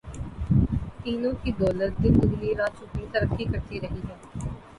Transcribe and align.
تینوں 1.01 1.35
کی 1.43 1.51
دولت 1.59 1.91
دن 2.03 2.13
دگنی 2.21 2.51
رات 2.55 2.73
چوگنی 2.79 3.05
ترقی 3.13 3.45
کرتی 3.51 3.79
رہی 3.79 4.01
ہے۔ 4.07 4.15